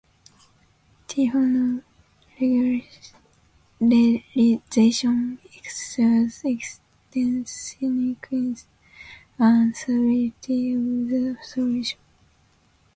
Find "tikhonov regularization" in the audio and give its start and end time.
1.07-5.37